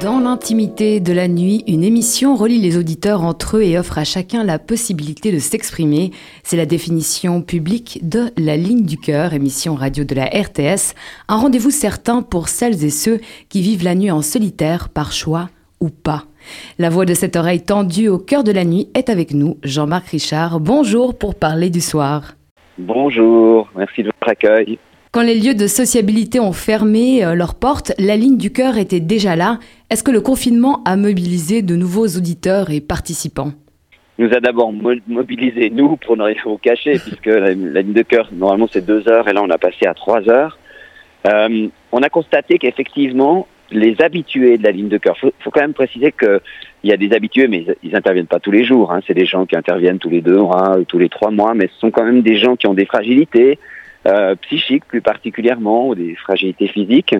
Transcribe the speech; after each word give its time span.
Dans 0.00 0.20
l'intimité 0.20 1.00
de 1.00 1.12
la 1.12 1.26
nuit, 1.26 1.64
une 1.66 1.82
émission 1.82 2.36
relie 2.36 2.60
les 2.60 2.78
auditeurs 2.78 3.24
entre 3.24 3.56
eux 3.56 3.62
et 3.62 3.76
offre 3.76 3.98
à 3.98 4.04
chacun 4.04 4.44
la 4.44 4.60
possibilité 4.60 5.32
de 5.32 5.40
s'exprimer. 5.40 6.12
C'est 6.44 6.56
la 6.56 6.66
définition 6.66 7.42
publique 7.42 7.98
de 8.02 8.30
La 8.36 8.56
Ligne 8.56 8.84
du 8.84 8.96
Cœur, 8.96 9.34
émission 9.34 9.74
radio 9.74 10.04
de 10.04 10.14
la 10.14 10.26
RTS. 10.26 10.94
Un 11.28 11.38
rendez-vous 11.38 11.70
certain 11.70 12.22
pour 12.22 12.48
celles 12.48 12.84
et 12.84 12.90
ceux 12.90 13.18
qui 13.48 13.60
vivent 13.60 13.82
la 13.82 13.96
nuit 13.96 14.12
en 14.12 14.22
solitaire, 14.22 14.88
par 14.88 15.10
choix 15.10 15.48
ou 15.80 15.88
pas. 15.88 16.26
La 16.78 16.90
voix 16.90 17.06
de 17.06 17.14
cette 17.14 17.34
oreille 17.34 17.64
tendue 17.64 18.06
au 18.06 18.18
cœur 18.18 18.44
de 18.44 18.52
la 18.52 18.64
nuit 18.64 18.88
est 18.94 19.10
avec 19.10 19.34
nous, 19.34 19.58
Jean-Marc 19.64 20.10
Richard. 20.10 20.60
Bonjour 20.60 21.18
pour 21.18 21.34
parler 21.34 21.70
du 21.70 21.80
soir. 21.80 22.34
Bonjour, 22.78 23.68
merci 23.74 24.04
de 24.04 24.12
votre 24.20 24.30
accueil. 24.30 24.78
Quand 25.12 25.20
les 25.20 25.38
lieux 25.38 25.54
de 25.54 25.66
sociabilité 25.66 26.40
ont 26.40 26.54
fermé 26.54 27.22
euh, 27.22 27.34
leurs 27.34 27.54
portes, 27.54 27.92
la 27.98 28.16
ligne 28.16 28.38
du 28.38 28.50
cœur 28.50 28.78
était 28.78 28.98
déjà 28.98 29.36
là. 29.36 29.58
Est-ce 29.90 30.02
que 30.02 30.10
le 30.10 30.22
confinement 30.22 30.82
a 30.86 30.96
mobilisé 30.96 31.60
de 31.60 31.76
nouveaux 31.76 32.06
auditeurs 32.06 32.70
et 32.70 32.80
participants? 32.80 33.52
Nous 34.16 34.32
a 34.32 34.40
d'abord 34.40 34.72
mobilisé, 34.72 35.68
nous, 35.68 35.98
pour 35.98 36.16
ne 36.16 36.22
rien 36.22 36.36
vous 36.46 36.56
cacher, 36.56 36.92
puisque 36.98 37.26
la, 37.26 37.52
ligne 37.52 37.92
de 37.92 38.00
cœur, 38.00 38.30
normalement, 38.32 38.68
c'est 38.72 38.86
deux 38.86 39.06
heures, 39.06 39.28
et 39.28 39.34
là, 39.34 39.42
on 39.42 39.50
a 39.50 39.58
passé 39.58 39.84
à 39.84 39.92
trois 39.92 40.26
heures. 40.30 40.58
Euh, 41.26 41.68
on 41.92 42.00
a 42.00 42.08
constaté 42.08 42.56
qu'effectivement, 42.56 43.46
les 43.70 44.00
habitués 44.00 44.56
de 44.56 44.62
la 44.62 44.70
ligne 44.70 44.88
de 44.88 44.96
cœur, 44.96 45.14
il 45.22 45.30
faut, 45.40 45.50
quand 45.50 45.60
même 45.60 45.74
préciser 45.74 46.12
qu'il 46.12 46.40
y 46.84 46.92
a 46.92 46.96
des 46.96 47.12
habitués, 47.12 47.48
mais 47.48 47.66
ils 47.82 47.92
n'interviennent 47.92 48.26
pas 48.26 48.40
tous 48.40 48.50
les 48.50 48.64
jours. 48.64 48.90
Hein. 48.90 49.00
C'est 49.06 49.12
des 49.12 49.26
gens 49.26 49.44
qui 49.44 49.56
interviennent 49.56 49.98
tous 49.98 50.08
les 50.08 50.22
deux 50.22 50.38
mois 50.38 50.78
ou 50.78 50.84
tous 50.84 50.98
les 50.98 51.10
trois 51.10 51.30
mois, 51.30 51.52
mais 51.52 51.66
ce 51.66 51.80
sont 51.80 51.90
quand 51.90 52.04
même 52.04 52.22
des 52.22 52.38
gens 52.38 52.56
qui 52.56 52.66
ont 52.66 52.72
des 52.72 52.86
fragilités, 52.86 53.58
euh, 54.06 54.34
psychiques 54.36 54.84
plus 54.86 55.00
particulièrement, 55.00 55.88
ou 55.88 55.94
des 55.94 56.14
fragilités 56.16 56.68
physiques, 56.68 57.14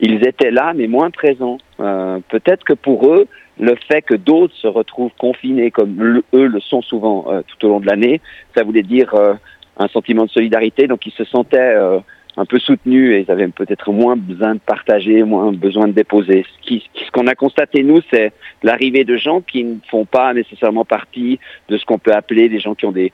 ils 0.00 0.26
étaient 0.26 0.50
là 0.50 0.72
mais 0.74 0.86
moins 0.86 1.10
présents. 1.10 1.58
Euh, 1.80 2.18
Peut-être 2.28 2.64
que 2.64 2.72
pour 2.72 3.06
eux, 3.12 3.26
le 3.58 3.74
fait 3.88 4.02
que 4.02 4.14
d'autres 4.14 4.54
se 4.56 4.66
retrouvent 4.66 5.14
confinés 5.18 5.70
comme 5.70 6.22
eux 6.32 6.46
le 6.46 6.60
sont 6.60 6.82
souvent 6.82 7.26
euh, 7.28 7.42
tout 7.46 7.66
au 7.66 7.68
long 7.70 7.80
de 7.80 7.86
l'année, 7.86 8.20
ça 8.56 8.64
voulait 8.64 8.82
dire 8.82 9.14
euh, 9.14 9.34
un 9.78 9.88
sentiment 9.88 10.24
de 10.24 10.30
solidarité, 10.30 10.86
donc 10.86 11.06
ils 11.06 11.12
se 11.12 11.24
sentaient 11.24 11.58
euh, 11.58 11.98
un 12.36 12.44
peu 12.46 12.58
soutenus 12.58 13.14
et 13.14 13.20
ils 13.20 13.30
avaient 13.30 13.46
peut-être 13.48 13.92
moins 13.92 14.16
besoin 14.16 14.54
de 14.54 14.60
partager, 14.60 15.22
moins 15.22 15.52
besoin 15.52 15.86
de 15.86 15.92
déposer. 15.92 16.44
Ce 16.66 17.10
qu'on 17.12 17.28
a 17.28 17.36
constaté, 17.36 17.84
nous, 17.84 18.00
c'est 18.12 18.32
l'arrivée 18.64 19.04
de 19.04 19.16
gens 19.16 19.40
qui 19.40 19.62
ne 19.62 19.76
font 19.88 20.04
pas 20.04 20.34
nécessairement 20.34 20.84
partie 20.84 21.38
de 21.68 21.78
ce 21.78 21.84
qu'on 21.84 21.98
peut 21.98 22.12
appeler 22.12 22.48
des 22.48 22.58
gens 22.58 22.74
qui 22.74 22.86
ont 22.86 22.92
des 22.92 23.12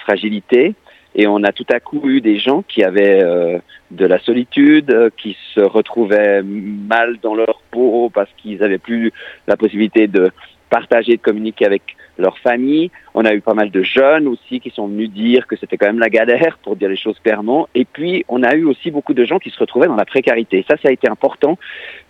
fragilités, 0.00 0.74
et 1.16 1.26
on 1.26 1.42
a 1.42 1.50
tout 1.50 1.66
à 1.70 1.80
coup 1.80 2.02
eu 2.08 2.20
des 2.20 2.38
gens 2.38 2.62
qui 2.62 2.84
avaient 2.84 3.24
euh, 3.24 3.58
de 3.90 4.06
la 4.06 4.18
solitude, 4.20 4.90
euh, 4.90 5.10
qui 5.16 5.36
se 5.54 5.60
retrouvaient 5.60 6.42
mal 6.42 7.16
dans 7.22 7.34
leur 7.34 7.62
peau 7.70 8.10
parce 8.14 8.30
qu'ils 8.36 8.58
n'avaient 8.58 8.78
plus 8.78 9.10
la 9.48 9.56
possibilité 9.56 10.06
de 10.08 10.30
partager, 10.68 11.16
de 11.16 11.22
communiquer 11.22 11.64
avec 11.64 11.96
leur 12.18 12.38
famille. 12.38 12.90
On 13.14 13.24
a 13.24 13.32
eu 13.32 13.40
pas 13.40 13.54
mal 13.54 13.70
de 13.70 13.82
jeunes 13.82 14.26
aussi 14.26 14.60
qui 14.60 14.70
sont 14.70 14.88
venus 14.88 15.10
dire 15.10 15.46
que 15.46 15.56
c'était 15.56 15.76
quand 15.76 15.86
même 15.86 15.98
la 15.98 16.10
galère, 16.10 16.58
pour 16.62 16.76
dire 16.76 16.88
les 16.88 16.96
choses 16.96 17.18
clairement. 17.22 17.68
Et 17.74 17.84
puis, 17.84 18.24
on 18.28 18.42
a 18.42 18.54
eu 18.54 18.64
aussi 18.64 18.90
beaucoup 18.90 19.14
de 19.14 19.24
gens 19.24 19.38
qui 19.38 19.50
se 19.50 19.58
retrouvaient 19.58 19.86
dans 19.86 19.96
la 19.96 20.04
précarité. 20.04 20.64
Ça, 20.68 20.76
ça 20.82 20.88
a 20.88 20.92
été 20.92 21.08
important 21.08 21.58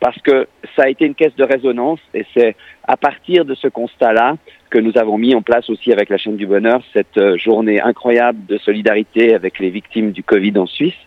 parce 0.00 0.20
que 0.22 0.48
ça 0.74 0.84
a 0.84 0.88
été 0.88 1.04
une 1.04 1.14
caisse 1.14 1.34
de 1.36 1.44
résonance 1.44 2.00
et 2.14 2.24
c'est 2.34 2.56
à 2.84 2.96
partir 2.96 3.44
de 3.44 3.54
ce 3.54 3.68
constat-là 3.68 4.36
que 4.76 4.80
nous 4.82 4.98
avons 4.98 5.16
mis 5.16 5.34
en 5.34 5.40
place 5.40 5.70
aussi 5.70 5.90
avec 5.90 6.10
la 6.10 6.18
chaîne 6.18 6.36
du 6.36 6.46
bonheur 6.46 6.82
cette 6.92 7.16
euh, 7.16 7.38
journée 7.38 7.80
incroyable 7.80 8.44
de 8.44 8.58
solidarité 8.58 9.34
avec 9.34 9.58
les 9.58 9.70
victimes 9.70 10.10
du 10.12 10.22
Covid 10.22 10.52
en 10.58 10.66
Suisse. 10.66 11.00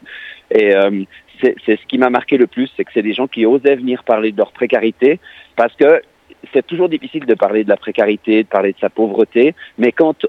Et 0.49 0.75
euh, 0.75 1.03
c'est 1.39 1.55
ce 1.79 1.85
qui 1.87 1.99
m'a 1.99 2.09
marqué 2.09 2.37
le 2.37 2.47
plus, 2.47 2.67
c'est 2.75 2.83
que 2.83 2.89
c'est 2.95 3.03
des 3.03 3.13
gens 3.13 3.27
qui 3.27 3.45
osaient 3.45 3.75
venir 3.75 4.03
parler 4.03 4.31
de 4.31 4.37
leur 4.37 4.53
précarité 4.53 5.19
parce 5.55 5.75
que 5.75 6.01
c'est 6.51 6.65
toujours 6.65 6.89
difficile 6.89 7.27
de 7.27 7.35
parler 7.35 7.63
de 7.63 7.69
la 7.69 7.77
précarité, 7.77 8.41
de 8.41 8.47
parler 8.47 8.73
de 8.73 8.79
sa 8.79 8.89
pauvreté, 8.89 9.53
mais 9.77 9.91
quand 9.91 10.25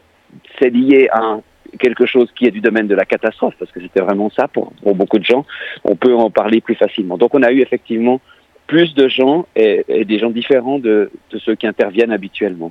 c'est 0.58 0.68
lié 0.68 1.08
à 1.10 1.38
quelque 1.78 2.04
chose 2.04 2.30
qui 2.36 2.44
est 2.44 2.50
du 2.50 2.60
domaine 2.60 2.88
de 2.88 2.94
la 2.94 3.06
catastrophe, 3.06 3.54
parce 3.58 3.72
que 3.72 3.80
c'était 3.80 4.02
vraiment 4.02 4.28
ça 4.28 4.48
pour, 4.48 4.70
beaucoup 4.82 5.18
de 5.18 5.24
gens, 5.24 5.46
on 5.84 5.96
peut 5.96 6.14
en 6.14 6.30
parler 6.30 6.60
plus 6.60 6.74
facilement. 6.74 7.16
Donc 7.16 7.34
on 7.34 7.42
a 7.42 7.50
eu 7.52 7.62
effectivement 7.62 8.20
plus 8.66 8.92
de 8.94 9.08
gens 9.08 9.46
et, 9.56 10.04
des 10.04 10.18
gens 10.18 10.30
différents 10.30 10.78
de, 10.78 11.10
ceux 11.38 11.54
qui 11.54 11.66
interviennent 11.66 12.12
habituellement. 12.12 12.70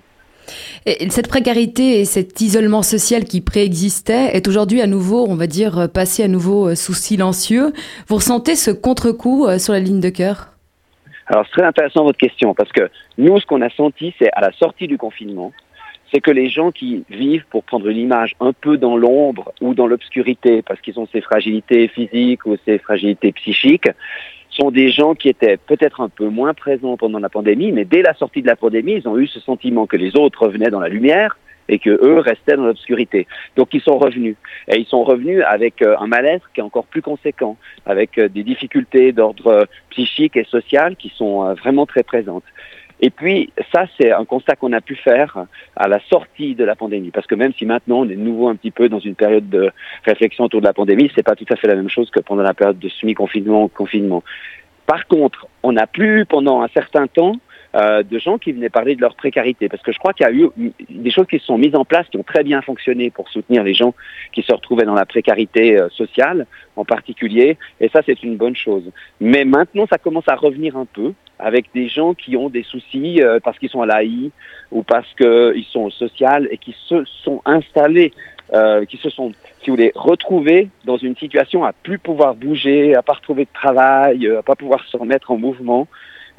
Et 0.86 1.10
cette 1.10 1.28
précarité 1.28 2.00
et 2.00 2.06
cet 2.06 2.42
isolement 2.42 2.84
social 2.84 3.24
qui 3.26 3.42
préexistait 3.42 4.36
est 4.36 4.48
aujourd'hui 4.48 4.82
à 4.82 4.88
nouveau, 4.88 5.26
on 5.28 5.36
va 5.36 5.48
dire, 5.48 5.90
passé 5.94 6.24
à 6.24 6.28
nouveau 6.28 6.76
sous 6.76 6.94
silencieux. 6.94 7.74
Vous 8.08 8.16
ressentez 8.16 8.56
ce 8.56 8.72
contre-coup 8.72 9.46
euh, 9.46 9.58
sur 9.60 9.74
la 9.74 9.80
ligne 9.80 10.00
de 10.00 10.10
cœur? 10.10 10.48
Alors, 11.28 11.46
c'est 11.46 11.60
très 11.60 11.68
intéressant 11.68 12.04
votre 12.04 12.18
question, 12.18 12.56
parce 12.56 12.72
que 12.72 12.90
nous, 13.18 13.40
ce 13.40 13.46
qu'on 13.46 13.62
a 13.62 13.70
senti, 13.70 14.14
c'est 14.18 14.32
à 14.34 14.42
la 14.42 14.52
sortie 14.54 14.88
du 14.88 14.98
confinement, 14.98 15.54
c'est 16.12 16.22
que 16.22 16.32
les 16.32 16.50
gens 16.50 16.72
qui 16.72 17.04
vivent, 17.10 17.46
pour 17.52 17.64
prendre 17.64 17.88
une 17.88 17.98
image, 17.98 18.36
un 18.40 18.52
peu 18.52 18.78
dans 18.78 18.98
l'ombre 18.98 19.54
ou 19.62 19.76
dans 19.76 19.86
l'obscurité, 19.86 20.64
parce 20.64 20.82
qu'ils 20.82 21.00
ont 21.00 21.08
ces 21.12 21.22
fragilités 21.22 21.88
physiques 21.88 22.46
ou 22.48 22.58
ces 22.66 22.80
fragilités 22.80 23.32
psychiques, 23.32 23.90
sont 24.60 24.72
des 24.72 24.90
gens 24.90 25.16
qui 25.16 25.30
étaient 25.30 25.58
peut-être 25.58 26.02
un 26.02 26.10
peu 26.10 26.28
moins 26.28 26.54
présents 26.54 26.98
pendant 26.98 27.20
la 27.20 27.30
pandémie, 27.30 27.72
mais 27.72 27.86
dès 27.86 28.02
la 28.02 28.14
sortie 28.14 28.42
de 28.42 28.48
la 28.48 28.56
pandémie, 28.56 28.94
ils 28.94 29.08
ont 29.08 29.18
eu 29.18 29.28
ce 29.28 29.40
sentiment 29.40 29.88
que 29.88 29.98
les 29.98 30.16
autres 30.16 30.44
revenaient 30.44 30.70
dans 30.70 30.80
la 30.80 30.90
lumière 30.90 31.38
et 31.70 31.80
que 31.80 31.92
eux 31.92 32.20
restaient 32.20 32.56
dans 32.56 32.66
l'obscurité. 32.66 33.28
Donc 33.56 33.74
ils 33.74 33.82
sont 33.82 33.98
revenus. 33.98 34.36
Et 34.68 34.78
ils 34.78 34.86
sont 34.86 35.04
revenus 35.04 35.44
avec 35.46 35.82
euh, 35.82 35.96
un 36.00 36.08
mal-être 36.08 36.50
qui 36.54 36.62
est 36.62 36.64
encore 36.64 36.86
plus 36.86 37.04
conséquent, 37.04 37.58
avec 37.86 38.18
euh, 38.18 38.28
des 38.28 38.44
difficultés 38.44 39.12
d'ordre 39.12 39.48
euh, 39.48 39.64
psychique 39.92 40.36
et 40.36 40.46
social 40.46 40.96
qui 40.96 41.10
sont 41.16 41.54
vraiment 41.54 41.86
très 41.86 42.04
présentes. 42.04 42.44
Et 43.02 43.10
puis, 43.10 43.52
ça, 43.72 43.86
c'est 43.98 44.12
un 44.12 44.26
constat 44.26 44.56
qu'on 44.56 44.74
a 44.74 44.82
pu 44.82 44.96
faire 44.96 45.46
à 45.76 45.88
la 45.88 46.00
sortie 46.10 46.56
de 46.56 46.64
la 46.66 46.76
pandémie. 46.76 47.12
Parce 47.12 47.28
que 47.28 47.36
même 47.36 47.54
si 47.54 47.66
maintenant 47.66 48.00
on 48.00 48.10
est 48.10 48.16
nouveau 48.16 48.50
un 48.50 48.56
petit 48.56 48.72
peu 48.72 48.90
dans 48.90 49.00
une 49.00 49.16
période 49.16 49.50
de 49.50 49.72
réflexion 50.06 50.46
autour 50.46 50.60
de 50.62 50.66
la 50.66 50.74
pandémie, 50.74 51.12
c'est 51.16 51.24
pas 51.24 51.36
tout 51.36 51.46
à 51.50 51.56
fait 51.56 51.68
la 51.68 51.76
même 51.76 51.90
chose 51.90 52.10
que 52.10 52.20
pendant 52.20 52.44
la 52.44 52.54
période 52.54 52.80
de 52.80 52.90
semi-confinement, 52.90 53.70
confinement. 53.70 54.24
Par 54.86 55.08
contre, 55.08 55.48
on 55.64 55.78
a 55.78 55.88
pu, 55.88 56.26
pendant 56.28 56.62
un 56.62 56.68
certain 56.70 57.08
temps, 57.08 57.36
euh, 57.76 58.02
de 58.02 58.18
gens 58.18 58.40
qui 58.40 58.52
venaient 58.52 58.72
parler 58.72 58.96
de 58.96 59.02
leur 59.02 59.14
précarité. 59.14 59.70
Parce 59.70 59.84
que 59.84 59.92
je 59.92 60.00
crois 60.00 60.12
qu'il 60.14 60.26
y 60.26 60.30
a 60.30 60.34
eu 60.34 60.50
des 60.90 61.12
choses 61.12 61.28
qui 61.28 61.38
se 61.38 61.46
sont 61.46 61.60
mises 61.60 61.76
en 61.76 61.86
place 61.86 62.08
qui 62.10 62.18
ont 62.18 62.24
très 62.24 62.44
bien 62.44 62.64
fonctionné 62.64 63.12
pour 63.12 63.30
soutenir 63.30 63.64
les 63.64 63.76
gens 63.76 63.94
qui 64.34 64.42
se 64.42 64.52
retrouvaient 64.52 64.86
dans 64.86 64.96
la 64.96 65.06
précarité 65.06 65.78
euh, 65.78 65.88
sociale 65.90 66.48
en 66.76 66.84
particulier. 66.84 67.60
Et 67.80 67.90
ça, 67.90 68.02
c'est 68.04 68.24
une 68.24 68.38
bonne 68.38 68.56
chose. 68.56 68.90
Mais 69.20 69.46
maintenant, 69.46 69.86
ça 69.88 70.00
commence 70.00 70.28
à 70.28 70.36
revenir 70.36 70.78
un 70.78 70.86
peu 70.86 71.14
avec 71.38 71.68
des 71.76 71.88
gens 71.90 72.16
qui 72.16 72.36
ont 72.36 72.50
des 72.50 72.64
soucis 72.64 73.22
euh, 73.22 73.40
parce 73.40 73.60
qu'ils 73.60 73.70
sont 73.70 73.84
à 73.84 73.86
l'AI 73.86 74.32
ou 74.72 74.82
parce 74.82 75.14
qu'ils 75.14 75.66
sont 75.70 75.82
au 75.82 75.92
social 75.92 76.48
et 76.50 76.58
qui 76.58 76.76
se 76.88 77.04
sont 77.24 77.40
installés, 77.46 78.14
qui 78.88 78.98
se 78.98 79.12
sont, 79.12 79.32
si 79.62 79.70
vous 79.70 79.76
voulez, 79.76 79.92
retrouvés 79.94 80.70
dans 80.86 80.98
une 80.98 81.16
situation 81.16 81.66
à 81.66 81.72
plus 81.72 82.00
pouvoir 82.00 82.34
bouger, 82.34 82.96
à 82.96 83.04
pas 83.04 83.14
retrouver 83.14 83.46
de 83.46 83.54
travail, 83.54 84.28
à 84.28 84.42
pas 84.42 84.56
pouvoir 84.56 84.84
se 84.86 84.98
remettre 84.98 85.30
en 85.30 85.38
mouvement. 85.38 85.88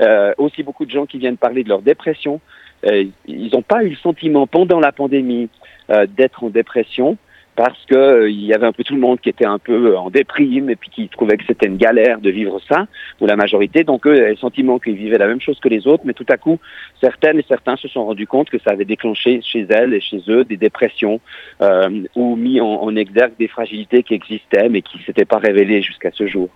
Euh, 0.01 0.33
aussi 0.39 0.63
beaucoup 0.63 0.87
de 0.87 0.91
gens 0.91 1.05
qui 1.05 1.19
viennent 1.19 1.37
parler 1.37 1.63
de 1.63 1.69
leur 1.69 1.83
dépression. 1.83 2.41
Euh, 2.87 3.05
ils 3.27 3.51
n'ont 3.53 3.63
pas 3.63 3.85
eu 3.85 3.91
le 3.91 3.97
sentiment 3.97 4.47
pendant 4.47 4.81
la 4.81 4.93
pandémie 4.93 5.51
euh, 5.91 6.07
d'être 6.07 6.43
en 6.43 6.49
dépression 6.49 7.19
parce 7.57 7.85
que 7.87 7.95
euh, 7.95 8.31
il 8.31 8.45
y 8.45 8.55
avait 8.55 8.67
un 8.67 8.73
peu 8.73 8.85
tout 8.85 8.95
le 8.95 9.01
monde 9.01 9.21
qui 9.21 9.29
était 9.29 9.47
un 9.47 9.59
peu 9.59 9.97
en 9.97 10.11
déprime 10.11 10.71
et 10.71 10.77
puis 10.77 10.91
qui 10.91 11.09
trouvait 11.09 11.37
que 11.37 11.45
c'était 11.47 11.67
une 11.67 11.77
galère 11.77 12.21
de 12.21 12.31
vivre 12.31 12.61
ça, 12.69 12.87
ou 13.21 13.27
la 13.27 13.37
majorité. 13.37 13.85
Donc 13.85 14.07
eux 14.07 14.13
avaient 14.13 14.31
le 14.31 14.37
sentiment 14.37 14.79
qu'ils 14.79 14.97
vivaient 14.97 15.19
la 15.19 15.27
même 15.27 15.41
chose 15.41 15.59
que 15.61 15.69
les 15.69 15.87
autres, 15.87 16.05
mais 16.07 16.15
tout 16.15 16.27
à 16.29 16.37
coup, 16.37 16.59
certaines 17.01 17.39
et 17.39 17.45
certains 17.49 17.77
se 17.77 17.89
sont 17.89 18.05
rendus 18.05 18.27
compte 18.27 18.51
que 18.51 18.59
ça 18.59 18.71
avait 18.71 18.85
déclenché 18.85 19.41
chez 19.43 19.67
elles 19.69 19.95
et 19.95 20.01
chez 20.01 20.23
eux 20.29 20.45
des 20.45 20.57
dépressions 20.57 21.21
euh, 21.61 22.05
ou 22.15 22.37
mis 22.37 22.61
en, 22.61 22.67
en, 22.67 22.97
exergue 22.97 23.33
des 23.39 23.49
fragilités 23.49 24.03
qui 24.03 24.15
existaient 24.15 24.69
mais 24.69 24.83
qui 24.83 24.99
s'étaient 25.05 25.25
pas 25.25 25.39
révélées 25.39 25.83
jusqu'à 25.83 26.11
ce 26.13 26.27
jour. 26.27 26.49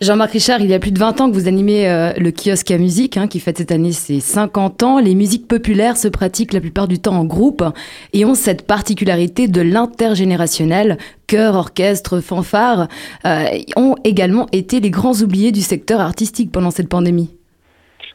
Jean-Marc 0.00 0.32
Richard, 0.32 0.60
il 0.60 0.68
y 0.68 0.74
a 0.74 0.78
plus 0.78 0.92
de 0.92 0.98
20 0.98 1.20
ans 1.20 1.30
que 1.30 1.34
vous 1.34 1.48
animez 1.48 1.88
euh, 1.88 2.12
le 2.18 2.30
kiosque 2.32 2.70
à 2.70 2.78
musique, 2.78 3.16
hein, 3.16 3.28
qui 3.28 3.40
fête 3.40 3.58
cette 3.58 3.72
année 3.72 3.92
ses 3.92 4.20
50 4.20 4.82
ans. 4.82 4.98
Les 4.98 5.14
musiques 5.14 5.46
populaires 5.46 5.96
se 5.96 6.08
pratiquent 6.08 6.52
la 6.52 6.60
plupart 6.60 6.88
du 6.88 6.98
temps 6.98 7.14
en 7.14 7.24
groupe 7.24 7.62
et 8.12 8.24
ont 8.24 8.34
cette 8.34 8.66
particularité 8.66 9.48
de 9.48 9.60
l'intergénérationnel. 10.34 10.98
Chœur, 11.26 11.54
orchestre, 11.54 12.20
fanfare 12.20 12.88
euh, 13.24 13.44
ont 13.76 13.96
également 14.04 14.46
été 14.52 14.80
les 14.80 14.90
grands 14.90 15.14
oubliés 15.22 15.52
du 15.52 15.60
secteur 15.60 16.00
artistique 16.00 16.52
pendant 16.52 16.70
cette 16.70 16.88
pandémie. 16.88 17.34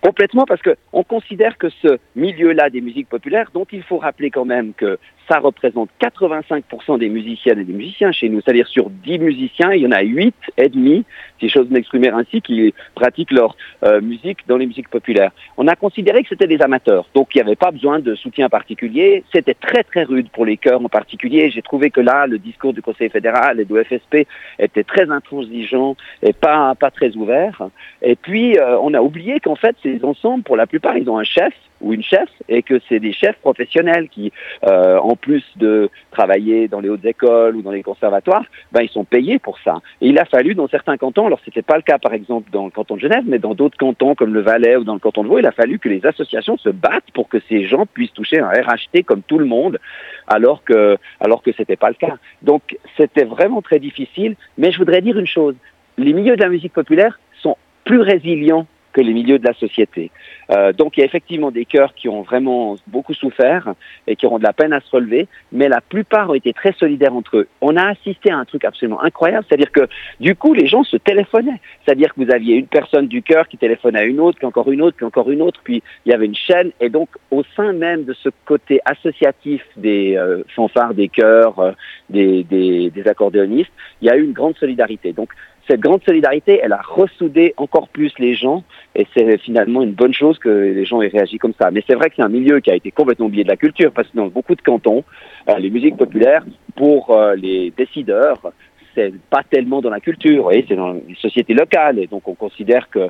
Complètement, 0.01 0.45
parce 0.47 0.61
qu'on 0.61 1.03
considère 1.03 1.57
que 1.57 1.67
ce 1.81 1.97
milieu-là 2.15 2.69
des 2.69 2.79
musiques 2.79 3.09
populaires, 3.09 3.49
dont 3.53 3.65
il 3.71 3.83
faut 3.83 3.97
rappeler 3.97 4.31
quand 4.31 4.45
même 4.45 4.73
que 4.73 4.97
ça 5.29 5.39
représente 5.39 5.89
85% 6.01 6.97
des 6.97 7.09
musiciennes 7.09 7.59
et 7.59 7.63
des 7.63 7.73
musiciens 7.73 8.11
chez 8.11 8.29
nous. 8.29 8.41
C'est-à-dire 8.41 8.67
sur 8.67 8.89
10 8.89 9.19
musiciens, 9.19 9.71
il 9.73 9.83
y 9.83 9.87
en 9.87 9.91
a 9.91 10.01
8 10.01 10.33
et 10.57 10.69
demi, 10.69 11.05
si 11.39 11.49
j'ose 11.49 11.69
m'exprimer 11.69 12.09
ainsi, 12.09 12.41
qui 12.41 12.73
pratiquent 12.95 13.31
leur 13.31 13.55
euh, 13.83 14.01
musique 14.01 14.39
dans 14.47 14.57
les 14.57 14.65
musiques 14.65 14.89
populaires. 14.89 15.31
On 15.57 15.67
a 15.67 15.75
considéré 15.75 16.23
que 16.23 16.29
c'était 16.29 16.47
des 16.47 16.61
amateurs, 16.61 17.07
donc 17.13 17.29
il 17.35 17.37
n'y 17.37 17.43
avait 17.43 17.55
pas 17.55 17.71
besoin 17.71 17.99
de 17.99 18.15
soutien 18.15 18.49
particulier. 18.49 19.23
C'était 19.31 19.53
très 19.53 19.83
très 19.83 20.03
rude 20.03 20.29
pour 20.29 20.45
les 20.45 20.57
chœurs 20.57 20.83
en 20.83 20.89
particulier. 20.89 21.51
J'ai 21.51 21.61
trouvé 21.61 21.91
que 21.91 22.01
là, 22.01 22.25
le 22.25 22.39
discours 22.39 22.73
du 22.73 22.81
Conseil 22.81 23.09
fédéral 23.09 23.59
et 23.59 23.65
de 23.65 23.83
FSP 23.83 24.27
était 24.57 24.83
très 24.83 25.11
intransigeant 25.11 25.95
et 26.23 26.33
pas, 26.33 26.73
pas 26.75 26.91
très 26.91 27.15
ouvert. 27.15 27.69
Et 28.01 28.15
puis, 28.15 28.57
euh, 28.57 28.77
on 28.79 28.93
a 28.93 29.01
oublié 29.01 29.39
qu'en 29.39 29.55
fait, 29.55 29.75
ces 29.83 30.03
ensembles, 30.03 30.43
pour 30.43 30.55
la 30.55 30.65
plupart, 30.65 30.97
ils 30.97 31.09
ont 31.09 31.17
un 31.17 31.23
chef 31.23 31.53
ou 31.81 31.93
une 31.93 32.03
chef 32.03 32.29
et 32.47 32.63
que 32.63 32.79
c'est 32.87 32.99
des 32.99 33.13
chefs 33.13 33.37
professionnels 33.37 34.09
qui, 34.09 34.31
euh, 34.67 34.97
en 34.97 35.15
plus 35.15 35.43
de 35.55 35.89
travailler 36.11 36.67
dans 36.67 36.79
les 36.79 36.89
hautes 36.89 37.05
écoles 37.05 37.55
ou 37.55 37.61
dans 37.61 37.71
les 37.71 37.83
conservatoires, 37.83 38.45
ben, 38.71 38.81
ils 38.81 38.89
sont 38.89 39.05
payés 39.05 39.39
pour 39.39 39.59
ça. 39.59 39.77
Et 40.01 40.07
il 40.09 40.19
a 40.19 40.25
fallu 40.25 40.55
dans 40.55 40.67
certains 40.67 40.97
cantons, 40.97 41.27
alors 41.27 41.39
c'était 41.45 41.61
pas 41.61 41.75
le 41.75 41.81
cas 41.83 41.97
par 41.97 42.13
exemple 42.13 42.49
dans 42.51 42.65
le 42.65 42.71
canton 42.71 42.95
de 42.95 43.01
Genève, 43.01 43.23
mais 43.25 43.39
dans 43.39 43.53
d'autres 43.53 43.77
cantons 43.77 44.15
comme 44.15 44.33
le 44.33 44.41
Valais 44.41 44.75
ou 44.75 44.83
dans 44.83 44.93
le 44.93 44.99
canton 44.99 45.23
de 45.23 45.27
Vaud, 45.27 45.39
il 45.39 45.45
a 45.45 45.51
fallu 45.51 45.79
que 45.79 45.89
les 45.89 46.05
associations 46.05 46.57
se 46.57 46.69
battent 46.69 47.11
pour 47.13 47.29
que 47.29 47.37
ces 47.47 47.65
gens 47.65 47.85
puissent 47.85 48.13
toucher 48.13 48.39
un 48.39 48.49
RHT 48.49 49.03
comme 49.05 49.21
tout 49.21 49.39
le 49.39 49.45
monde, 49.45 49.79
alors 50.27 50.63
que 50.63 50.97
alors 51.19 51.41
que 51.41 51.51
c'était 51.53 51.75
pas 51.75 51.89
le 51.89 51.95
cas. 51.95 52.17
Donc 52.41 52.77
c'était 52.97 53.25
vraiment 53.25 53.61
très 53.61 53.79
difficile. 53.79 54.35
Mais 54.57 54.71
je 54.71 54.77
voudrais 54.77 55.01
dire 55.01 55.17
une 55.17 55.27
chose 55.27 55.55
les 55.99 56.13
milieux 56.13 56.35
de 56.35 56.41
la 56.41 56.49
musique 56.49 56.73
populaire 56.73 57.19
sont 57.41 57.57
plus 57.83 58.01
résilients 58.01 58.67
que 58.99 59.05
les 59.05 59.13
milieux 59.13 59.39
de 59.39 59.45
la 59.45 59.53
société. 59.53 60.11
Euh, 60.51 60.73
donc 60.73 60.97
il 60.97 61.01
y 61.01 61.03
a 61.03 61.05
effectivement 61.05 61.51
des 61.51 61.65
chœurs 61.65 61.93
qui 61.93 62.09
ont 62.09 62.21
vraiment 62.21 62.75
beaucoup 62.87 63.13
souffert 63.13 63.73
et 64.07 64.15
qui 64.15 64.25
auront 64.25 64.39
de 64.39 64.43
la 64.43 64.53
peine 64.53 64.73
à 64.73 64.81
se 64.81 64.89
relever, 64.91 65.27
mais 65.51 65.69
la 65.69 65.81
plupart 65.81 66.29
ont 66.29 66.33
été 66.33 66.53
très 66.53 66.73
solidaires 66.73 67.15
entre 67.15 67.37
eux. 67.37 67.47
On 67.61 67.77
a 67.77 67.85
assisté 67.87 68.31
à 68.31 68.37
un 68.37 68.45
truc 68.45 68.65
absolument 68.65 69.01
incroyable, 69.01 69.45
c'est-à-dire 69.47 69.71
que 69.71 69.87
du 70.19 70.35
coup 70.35 70.53
les 70.53 70.67
gens 70.67 70.83
se 70.83 70.97
téléphonaient, 70.97 71.61
c'est-à-dire 71.85 72.13
que 72.13 72.23
vous 72.23 72.31
aviez 72.31 72.55
une 72.55 72.67
personne 72.67 73.07
du 73.07 73.21
chœur 73.21 73.47
qui 73.47 73.57
téléphonait 73.57 73.99
à 73.99 74.03
une 74.03 74.19
autre, 74.19 74.37
puis 74.37 74.47
encore 74.47 74.71
une 74.71 74.81
autre, 74.81 74.97
puis 74.97 75.05
encore 75.05 75.29
une 75.29 75.41
autre, 75.41 75.61
puis 75.63 75.81
il 76.05 76.11
y 76.11 76.13
avait 76.13 76.25
une 76.25 76.35
chaîne, 76.35 76.71
et 76.79 76.89
donc 76.89 77.09
au 77.31 77.43
sein 77.55 77.71
même 77.73 78.03
de 78.03 78.13
ce 78.13 78.29
côté 78.45 78.79
associatif 78.85 79.61
des 79.77 80.17
euh, 80.17 80.43
fanfares, 80.55 80.93
des 80.93 81.09
chœurs, 81.09 81.59
euh, 81.59 81.71
des, 82.09 82.43
des, 82.43 82.89
des 82.89 83.07
accordéonistes, 83.07 83.71
il 84.01 84.07
y 84.07 84.11
a 84.11 84.17
eu 84.17 84.23
une 84.23 84.33
grande 84.33 84.57
solidarité. 84.57 85.13
Donc 85.13 85.29
cette 85.69 85.81
grande 85.81 86.03
solidarité, 86.03 86.59
elle 86.63 86.73
a 86.73 86.81
ressoudé 86.81 87.53
encore 87.57 87.89
plus 87.89 88.11
les 88.17 88.33
gens 88.33 88.63
et 88.95 89.05
c'est 89.13 89.37
finalement 89.37 89.83
une 89.83 89.91
bonne 89.91 90.13
chose 90.13 90.39
que 90.39 90.49
les 90.49 90.85
gens 90.85 91.01
aient 91.01 91.09
réagi 91.09 91.37
comme 91.37 91.53
ça. 91.59 91.69
Mais 91.69 91.83
c'est 91.87 91.95
vrai 91.95 92.09
que 92.09 92.15
c'est 92.15 92.23
un 92.23 92.29
milieu 92.29 92.59
qui 92.59 92.71
a 92.71 92.75
été 92.75 92.89
complètement 92.91 93.27
oublié 93.27 93.43
de 93.43 93.49
la 93.49 93.57
culture 93.57 93.91
parce 93.91 94.07
que 94.07 94.17
dans 94.17 94.27
beaucoup 94.27 94.55
de 94.55 94.61
cantons, 94.61 95.03
euh, 95.47 95.57
les 95.59 95.69
musiques 95.69 95.95
populaires, 95.95 96.43
pour 96.75 97.11
euh, 97.11 97.35
les 97.35 97.71
décideurs, 97.77 98.51
c'est 98.95 99.13
pas 99.29 99.43
tellement 99.43 99.81
dans 99.81 99.91
la 99.91 99.99
culture, 99.99 100.49
c'est 100.67 100.75
dans 100.75 100.93
les 100.93 101.15
sociétés 101.21 101.53
locales 101.53 101.99
et 101.99 102.07
donc 102.07 102.27
on 102.27 102.33
considère 102.33 102.89
que 102.89 103.09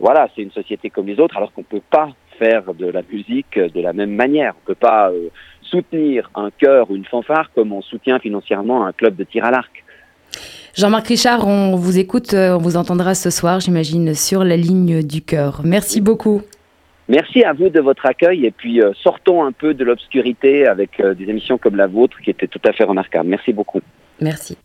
voilà, 0.00 0.28
c'est 0.34 0.42
une 0.42 0.50
société 0.50 0.90
comme 0.90 1.06
les 1.06 1.20
autres 1.20 1.36
alors 1.36 1.52
qu'on 1.52 1.62
peut 1.62 1.82
pas 1.90 2.10
faire 2.38 2.74
de 2.74 2.86
la 2.86 3.02
musique 3.12 3.58
de 3.58 3.80
la 3.80 3.92
même 3.92 4.14
manière. 4.14 4.54
On 4.62 4.66
peut 4.66 4.74
pas 4.74 5.10
euh, 5.10 5.28
soutenir 5.62 6.30
un 6.34 6.50
chœur 6.50 6.90
ou 6.90 6.96
une 6.96 7.04
fanfare 7.04 7.52
comme 7.54 7.72
on 7.72 7.82
soutient 7.82 8.18
financièrement 8.18 8.84
un 8.84 8.92
club 8.92 9.14
de 9.14 9.24
tir 9.24 9.44
à 9.44 9.52
l'arc. 9.52 9.84
Jean-Marc 10.76 11.08
Richard, 11.08 11.46
on 11.46 11.76
vous 11.76 11.98
écoute, 11.98 12.34
euh, 12.34 12.54
on 12.54 12.58
vous 12.58 12.76
entendra 12.76 13.14
ce 13.14 13.30
soir, 13.30 13.60
j'imagine, 13.60 14.14
sur 14.14 14.44
la 14.44 14.56
ligne 14.56 15.02
du 15.02 15.20
cœur. 15.20 15.62
Merci 15.64 16.00
beaucoup. 16.00 16.42
Merci 17.08 17.42
à 17.42 17.52
vous 17.52 17.68
de 17.70 17.80
votre 17.80 18.06
accueil 18.06 18.46
et 18.46 18.52
puis 18.52 18.80
euh, 18.80 18.92
sortons 19.02 19.44
un 19.44 19.50
peu 19.50 19.74
de 19.74 19.82
l'obscurité 19.82 20.68
avec 20.68 21.00
euh, 21.00 21.12
des 21.12 21.24
émissions 21.24 21.58
comme 21.58 21.74
la 21.74 21.88
vôtre 21.88 22.16
qui 22.22 22.30
étaient 22.30 22.46
tout 22.46 22.60
à 22.64 22.72
fait 22.72 22.84
remarquables. 22.84 23.28
Merci 23.28 23.52
beaucoup. 23.52 23.80
Merci. 24.20 24.56